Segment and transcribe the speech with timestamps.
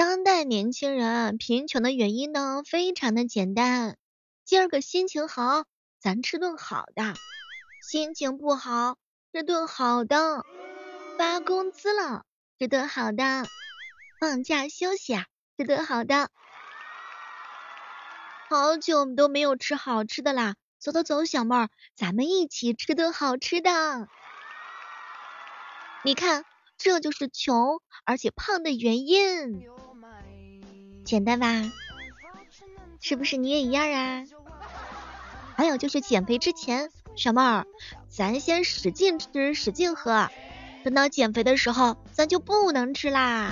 [0.00, 3.98] 当代年轻人贫穷的原因呢，非常的简单。
[4.46, 5.64] 今儿个心情好，
[5.98, 7.12] 咱吃顿好的；
[7.82, 8.96] 心情不好，
[9.30, 10.42] 吃顿好的。
[11.18, 12.24] 发工资了，
[12.58, 13.44] 吃顿好的；
[14.18, 15.26] 放假休息啊，
[15.58, 16.30] 吃顿好的。
[18.48, 24.08] 好久都没有吃好吃的啦，走走走，小妹儿，咱们一起吃顿好吃的。
[26.04, 26.46] 你看，
[26.78, 29.62] 这就是穷而且胖的原因，
[31.10, 31.72] 简单吧？
[33.00, 34.22] 是不是你也一样啊？
[35.56, 37.66] 还有就是减肥之前，小妹儿，
[38.08, 40.28] 咱先使劲吃，使劲喝，
[40.84, 43.50] 等到减肥的时候，咱就不能吃啦。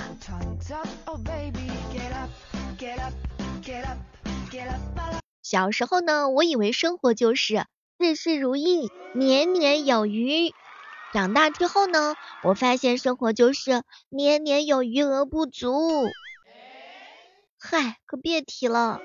[5.43, 7.65] 小时候呢，我以为生活就是
[7.99, 10.53] 事事如意，年年有余。
[11.11, 16.05] 长大之后呢，我发现生活就是年年有余额不足。
[17.61, 19.01] 嗨，可别提了。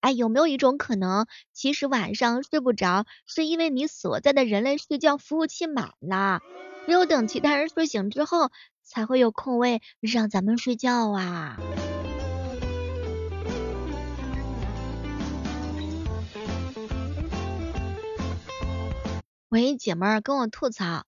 [0.00, 6.42] 哎，有没有一种可能，其实晚上睡不着，是因为你所在的人类睡觉服务器满了，
[6.84, 8.50] 只有等其他人睡醒之后，
[8.82, 11.56] 才会有空位让咱们睡觉啊？
[19.48, 21.06] 我一姐妹儿跟我吐槽，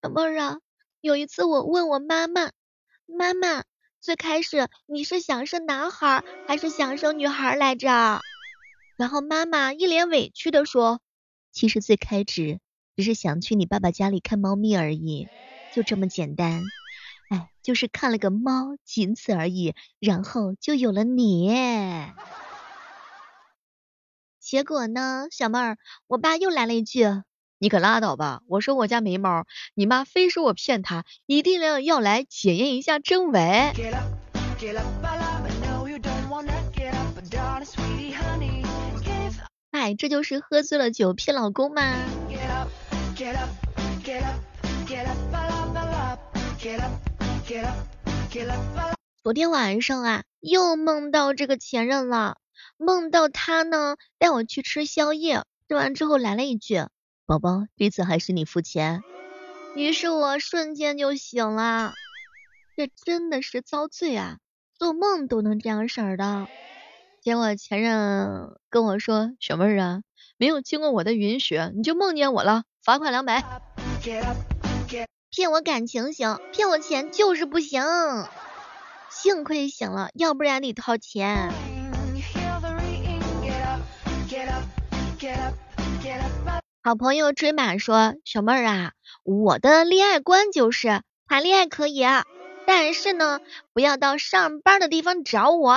[0.00, 0.60] 小妹儿啊，
[1.02, 2.52] 有一次我问我妈妈，
[3.04, 3.64] 妈妈，
[4.00, 8.20] 最开始你是想生男孩还是想生女孩来着？
[8.96, 11.00] 然后妈妈一脸委屈的说，
[11.52, 12.60] 其实最开始
[12.96, 15.28] 只是想去你爸爸家里看猫咪而已，
[15.74, 16.62] 就这么简单，
[17.28, 21.52] 哎，就是看了个猫，仅此而已，然后就有了你。
[24.38, 27.04] 结果呢，小妹儿，我爸又来了一句。
[27.60, 28.42] 你可拉倒吧！
[28.46, 33.72] 我说我家没猫，你妈非说我骗她，一定要要来检验一下真伪。
[39.72, 41.82] 哎，这就是喝醉了酒骗老公吗？
[49.24, 52.36] 昨天晚上啊，又梦到这个前任了，
[52.76, 56.86] 梦到他呢带我去吃宵夜，吃完之后来了一句。
[57.28, 59.02] 宝宝，这次还是你付钱。
[59.76, 61.92] 于是我瞬间就醒了，
[62.74, 64.38] 这真的是遭罪啊！
[64.78, 66.48] 做梦都能这样式儿的。
[67.20, 70.00] 结果前任跟我说：“小妹儿啊，
[70.38, 73.44] 没有经过我的允许，你就梦见我了，罚款两百。”
[75.28, 77.82] 骗我感情行，骗我钱就是不行。
[79.10, 81.52] 幸亏醒了，要不然得掏钱。
[83.44, 83.82] Get up,
[84.30, 84.64] get up,
[85.18, 85.54] get up,
[86.02, 86.47] get up.
[86.80, 88.92] 好朋友追马说：“小妹儿啊，
[89.24, 92.04] 我的恋爱观就是谈恋爱可以，
[92.66, 93.40] 但是呢，
[93.72, 95.74] 不要到上班的地方找我，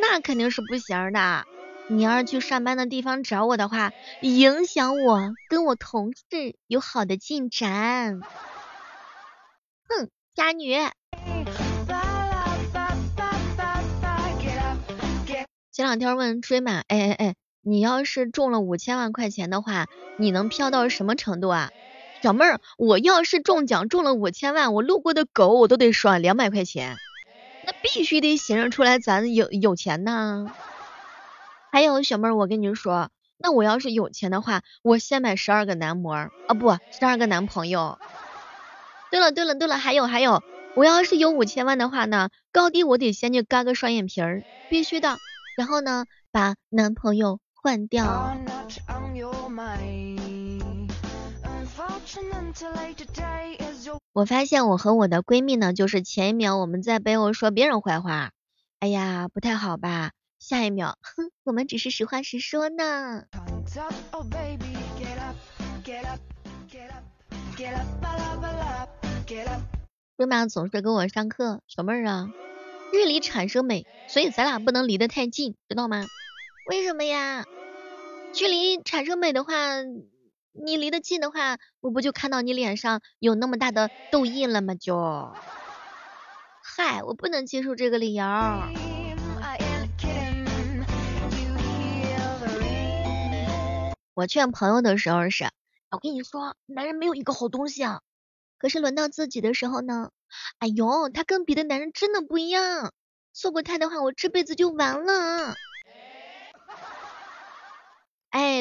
[0.00, 1.44] 那肯定是不行的。
[1.88, 8.20] 你要是去上班的地方找我的话，影响我跟我同事有好的进展。
[9.88, 10.74] 哼，渣女。
[15.70, 21.70] 前两天问追马，哎哎哎。”你要是中了五千万块钱的话，你能飘到什么程度啊？
[22.20, 26.96] 小妹儿，我要是中奖中了五千万，我路过的狗我都得刷两百块钱，
[27.64, 30.52] 那必须得显示出来咱有有钱呐。
[31.70, 37.98] 还有小妹儿，我跟你说，那我要是有钱的话，我先买十二个男模啊，不，十二个男朋友。
[39.10, 40.42] 对了对了对了，还有还有，
[40.74, 45.18] 我要是有五千万的话呢，高低我得先去割个双眼皮儿，必须的。
[45.56, 47.38] 然后呢，把男朋友。
[47.62, 48.36] 换掉。
[54.12, 58.32] 我发现我和我的闺蜜呢，就是前一秒我们在背后说别人坏话，
[58.80, 60.10] 哎呀不太好吧？
[60.40, 63.26] 下一秒，哼，我们只是实话实说呢。
[70.16, 72.28] 瑞妈总是跟我上课，小妹儿啊，
[72.92, 76.04] 日里产生美，所以咱俩不能离得太近，知道吗？
[76.64, 77.44] 为什么呀？
[78.32, 79.82] 距离产生美的话，
[80.52, 84.74] 你离得近的话，我不就看到你脸上有那么大的痘印了吗？
[84.76, 85.34] 就，
[86.62, 88.24] 嗨，我不能接受这个理由。
[94.14, 95.50] 我劝朋友的时候是，
[95.90, 98.02] 我跟你说，男人没有一个好东西啊。
[98.56, 100.10] 可是轮到自己的时候呢，
[100.58, 102.92] 哎呦，他跟别的男人真的不一样，
[103.32, 105.56] 错过他的话，我这辈子就完了。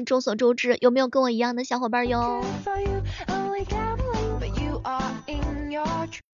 [0.04, 2.44] 众所周知，有没有跟我一样的小伙伴哟？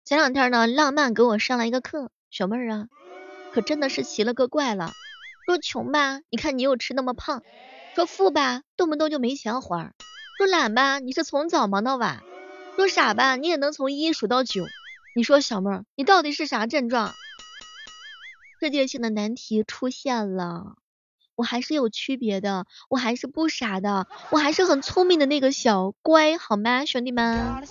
[0.04, 2.86] 前两天呢，浪漫给我上了一个课，小妹儿啊，
[3.52, 4.92] 可真的是奇了个怪了。
[5.44, 7.40] 说穷吧，你看你又吃那么胖；
[7.94, 9.90] 说富吧，动不动就没钱花；
[10.38, 12.22] 说懒吧，你是从早忙到晚；
[12.76, 14.66] 说傻吧，你也能从一数到九。
[15.14, 17.14] 你说小妹儿，你到底是啥症状？
[18.60, 20.76] 世界性的难题出现了，
[21.36, 27.62] 我还是有区别的，我还是不傻的，我还是很聪明的那个小乖，好吗，兄弟们？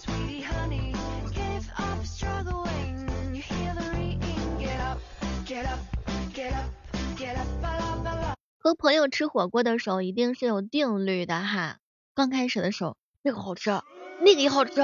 [8.60, 11.78] 和朋友吃火锅的时候，一定是有定律的哈。
[12.14, 13.82] 刚开始的时候，那个好吃，
[14.22, 14.76] 那个也好吃，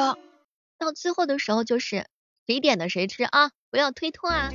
[0.78, 2.08] 到最后的时候就是
[2.48, 4.52] 谁点的谁吃啊，不要推脱啊。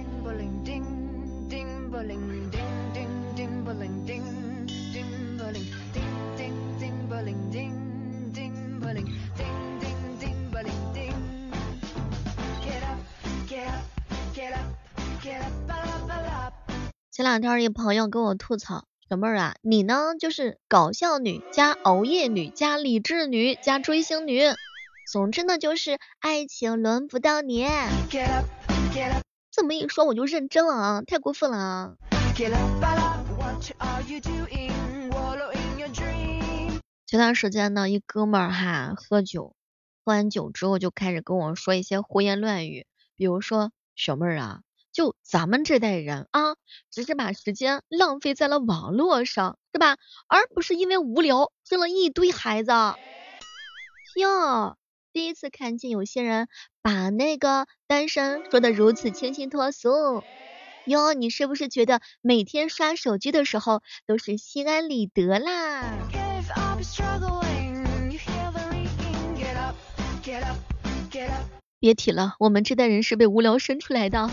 [17.17, 18.85] 前两天一朋友跟我吐槽。
[19.09, 24.43] 小妹儿啊，你呢就是搞笑女加熬夜女加理智女加追星女，
[25.11, 27.67] 总之呢就是爱情轮不到你。
[29.51, 31.97] 这么一说我就认真了啊，太过分了啊！
[37.07, 39.57] 前段时间呢，一哥们儿哈喝酒，
[40.05, 42.87] 喝完酒之后就开始跟我说一些胡言乱语，
[43.17, 44.61] 比如说小妹儿啊。
[44.97, 46.57] 就咱们这代人啊，
[46.91, 49.99] 只是把时间浪费在了网络上，是吧？
[50.27, 52.73] 而不是因为无聊生了一堆孩子。
[54.19, 54.79] 哟，
[55.13, 56.49] 第一次看见有些人
[56.81, 60.23] 把那个单身说的如此清新脱俗。
[60.87, 65.93] 哟，你是不是觉得每天刷手机的时候都是心安理得啦？
[71.87, 74.29] 别提了，我们这代人是被无聊生出来的。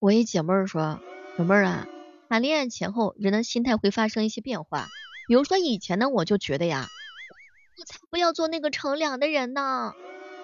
[0.00, 0.98] 我一姐妹儿说，
[1.38, 1.86] 小妹儿啊，
[2.28, 4.88] 谈恋爱前后人的心态会发生一些变化。
[5.28, 6.88] 比如说以前呢，我就觉得呀，
[7.78, 9.92] 我才不要做那个乘凉的人呢。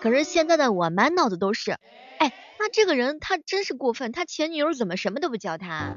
[0.01, 1.73] 可是现在的我满脑子都是，
[2.21, 5.97] 哎，那这个人他真是过分，他前女友怎么什么都不教他？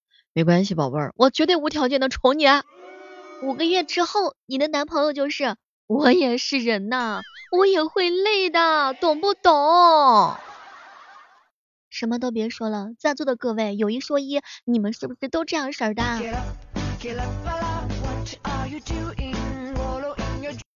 [0.33, 2.45] 没关系，宝贝儿，我绝对无条件的宠你。
[3.43, 5.57] 五个月之后，你的男朋友就是，
[5.87, 10.37] 我也是人呐，我也会累的，懂不懂？
[11.89, 16.01] 什么都别说了，在座的各位，有一说一，你们是不是都这样式儿的？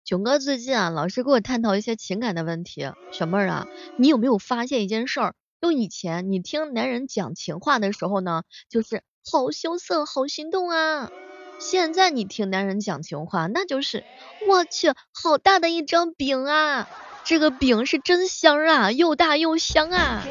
[0.03, 2.91] 囧哥最近啊，老是跟我探讨一些情感的问题。
[3.13, 3.67] 小妹儿啊，
[3.99, 5.35] 你有没有发现一件事儿？
[5.61, 9.03] 就以前你听男人讲情话的时候呢，就是。
[9.31, 11.11] 好羞涩，好心动啊！
[11.59, 14.05] 现在你听男人讲情话，那就是
[14.49, 16.89] 我去，好大的一张饼啊！
[17.25, 20.25] 这个饼是真香啊，又大又香啊！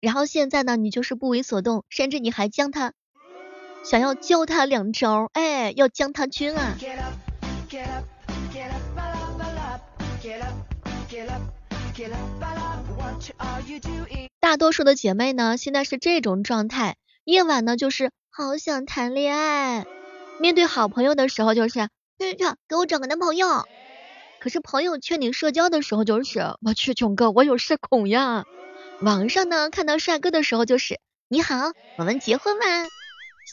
[0.00, 2.92] 然后现在呢，你就是不为所动，甚至你还将他
[3.84, 6.76] 想要教他两招，哎，要将他军啊！
[14.40, 19.86] 大多数的姐妹呢，现在是这种状态，夜晚呢就是好想谈恋爱，
[20.40, 23.66] 面对好朋友的时候就是，去去给我找个男朋友。
[24.40, 28.44] 可是朋友劝你社交的时候就是，我去囧哥，我有社恐呀。
[29.00, 32.64] 网上呢看到帅哥的时候就是，你好，我们结婚吧？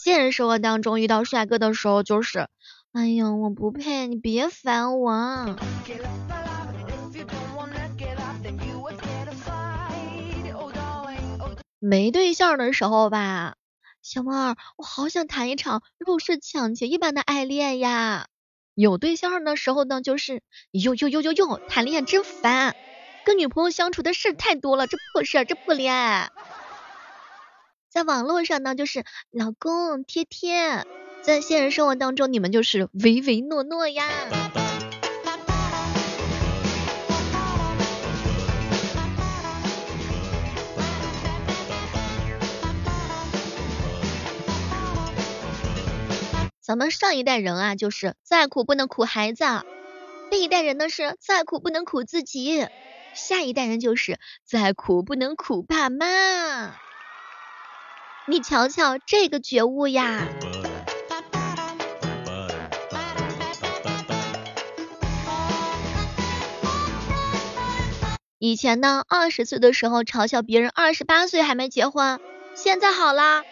[0.03, 2.47] 现实生活当中遇到帅哥的时候就是，
[2.93, 5.55] 哎呀，我不配，你别烦我。
[11.79, 13.55] 没对象的时候吧，
[14.01, 18.27] 小妹儿，我好想谈一场入室抢劫一般的爱恋呀。
[18.75, 22.75] 有对象的时候呢，就是哟哟哟哟哟，谈恋爱真烦，
[23.25, 26.31] 跟女朋友相处的事太多了，这破事儿，这破恋爱。
[27.89, 30.83] 在网络上呢，就是老公贴贴；
[31.21, 34.05] 在现实生活当中，你们就是唯唯诺诺呀。
[46.69, 49.63] 咱们上一代人啊，就是再苦不能苦孩子；
[50.29, 52.67] 这一代人呢是再苦不能苦自己；
[53.15, 56.75] 下一代人就是再苦不能苦爸妈。
[58.27, 60.27] 你瞧瞧这个觉悟呀！
[68.37, 72.19] 以前呢，二十岁的时候嘲笑别人二十八岁还没结婚，
[72.53, 73.43] 现在好啦，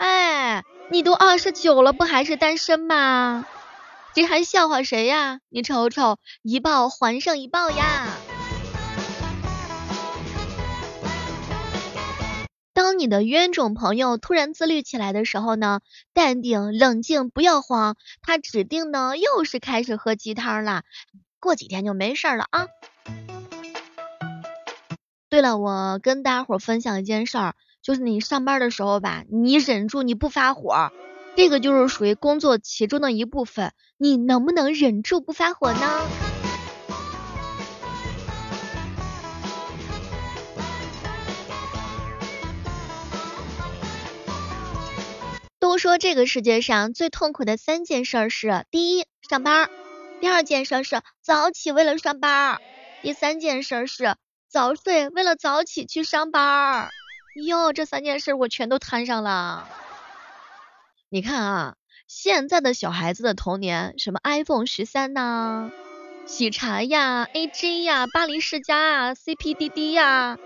[0.00, 3.46] 哎，你都二十九了，不还是单身吗？
[4.14, 5.40] 这还笑话谁呀？
[5.48, 8.08] 你瞅瞅，一报还上一报呀！
[12.72, 15.80] 当你的冤种朋友突然自律起来的时候呢，
[16.12, 20.82] 淡定冷静，不要慌，他指定呢又是开始喝鸡汤了，
[21.40, 22.66] 过几天就没事了啊。
[25.28, 30.90] 对了，我跟大家伙分享一件事儿，就是你上班的时候吧，你忍住你不发火，
[31.36, 33.74] 这个就是属于工作其中的一部分。
[33.98, 36.08] 你能不能忍住不发火呢？
[45.58, 49.66] 都说这个世界上最痛苦的三件事是：第一，上班；
[50.22, 52.56] 第二件事是早起为了上班；
[53.02, 54.16] 第三件事是。
[54.48, 56.88] 早睡，为了早起去上班。
[57.34, 59.68] 哟，这三件事我全都摊上了。
[61.08, 61.74] 你看啊，
[62.06, 65.70] 现在的小孩子的童年，什么 iPhone 十三呐，
[66.26, 70.38] 喜茶呀，AJ 呀，巴黎世家啊，CPDD 呀。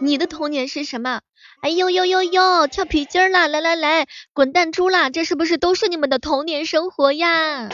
[0.00, 1.20] 你的童年是什么？
[1.62, 7.68] 哎呦呦呦呦，跳皮筋啦，来来来，滚弹珠啦，这是不是都是你们的童年生活呀？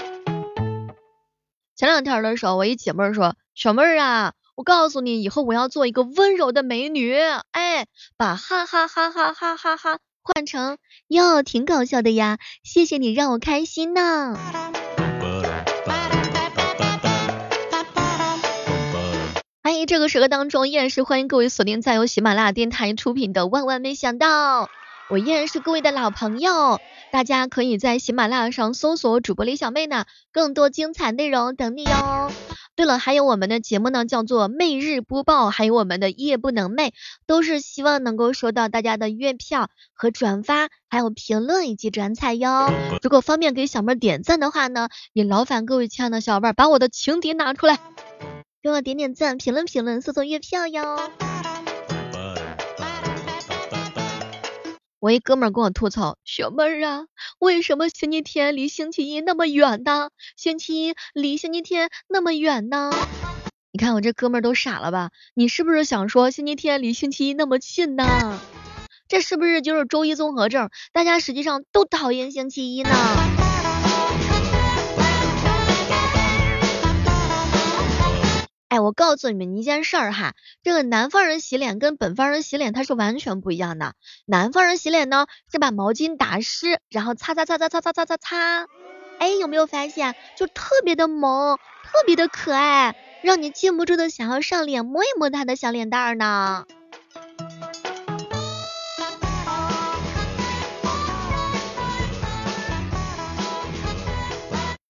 [1.77, 4.35] 前两天的时候，我一姐妹说，小妹儿啊。
[4.61, 7.17] 我告诉你，以后我要做一个温柔的美女，
[7.51, 7.87] 哎，
[8.19, 10.77] 把哈哈哈哈哈哈哈换成
[11.09, 14.39] 哟，挺搞笑的呀，谢谢你让我开心呢。
[19.63, 24.65] 欢迎这个时刻当中，依然是欢迎各位锁定在由喜马拉雅电台出品的《万万没想到》，
[25.11, 32.31] 我依然是各位的老朋友，大家可以在喜马拉雅上搜索主播李小妹呢，更多精彩内容等你哟。
[32.77, 36.93] 对了，还有我们的节目呢，叫做媚日播报，还有我们的夜不能寐，
[37.27, 42.73] 都是希望能够收到大家的月票和转发，还有评论以及转采哟。
[43.03, 47.81] 如果方便给小妹点赞的话呢，也劳烦各位亲爱的小伙伴把我的情敌拿出来，
[48.63, 51.11] 给我点点赞，评论评论，送送月票哟。
[55.01, 57.07] 我一哥们儿跟我吐槽，小妹儿啊，
[57.39, 60.11] 为什么星期天离星期一那么远呢？
[60.37, 62.91] 星期一离星期天那么远呢？
[63.73, 65.11] 你看我这哥们儿都傻了吧？
[65.33, 68.39] 你是不是想说星期天离星期一那么近呢？
[69.09, 70.69] 这是不是就是周一综合症？
[70.93, 72.91] 大家实际上都讨厌星期一呢？
[78.91, 83.95] 我告诉你们一件事儿哈，这个南方人洗脸跟北方人洗脸它是完全不一样的。
[84.27, 88.67] 南方人洗脸呢是把毛巾打湿，然后擦擦擦擦擦擦擦擦擦。
[89.21, 96.67] 哎，有没有发现就特别的萌，特别的可爱，让你禁不住的想要上脸摸一摸他的小脸蛋儿呢？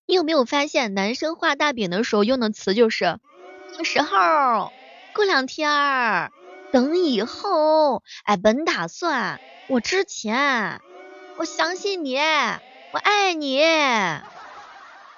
[0.07, 3.19] 你有没有发现男生画大饼的时候用的词就是？
[3.85, 4.73] 时候，
[5.15, 6.31] 过两天儿，
[6.71, 10.81] 等以后，哎，本打算，我之前，
[11.39, 13.63] 我相信你，我爱你。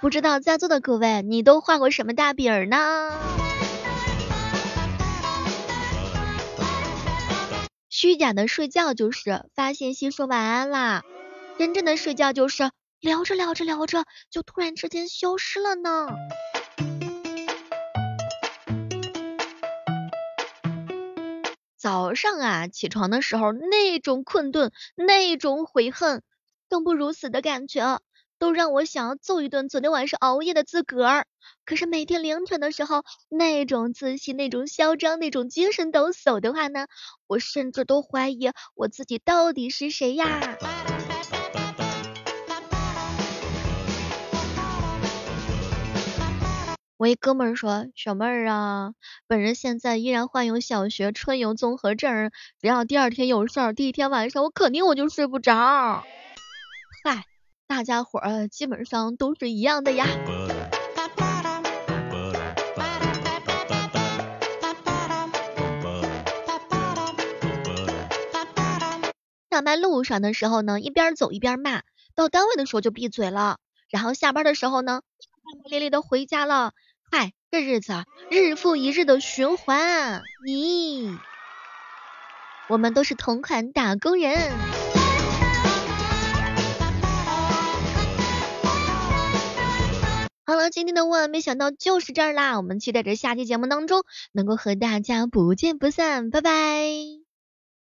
[0.00, 3.12] 不知道在座的各位，你都画过什么大饼呢？
[7.88, 11.02] 虚假的睡觉就是发信息说晚安啦，
[11.58, 16.08] 真正的睡觉就是聊着聊着聊着就突然之间消失了呢。
[21.82, 26.22] 早上啊，起床的时候那种困顿，那种悔恨，
[26.70, 27.98] 生不如死的感觉，
[28.38, 31.26] 都让我想要揍一顿昨天晚上熬夜的自个儿。
[31.64, 36.86] 可是每天凌晨的时候，那种自信，那种嚣张，那种精神抖擞的话呢，
[37.26, 40.81] 我甚至都怀疑我自己到底是谁呀。
[47.02, 48.92] 我一哥们儿说，小妹儿啊，
[49.26, 52.30] 本人现在依然患有小学春游综合症，
[52.60, 56.04] 只要第二天有事儿，第一天晚上我肯定我就睡不着。
[57.02, 57.24] 嗨，
[57.66, 60.06] 大家伙儿基本上都是一样的呀。
[69.50, 71.82] 上班路上的时候呢，一边走一边骂，
[72.14, 73.58] 到单位的时候就闭嘴了。
[73.90, 75.02] 然后下班的时候呢，
[75.42, 76.72] 骂骂咧咧的回家了。
[77.14, 80.22] 嗨，这日子啊，日复一日的循环。
[80.46, 81.14] 咦，
[82.70, 84.50] 我们都是同款打工人。
[90.46, 96.86] 好了，今天的万万没想到就是这儿啦，我们期待着下期节目当中能够和大家不见不散，拜拜。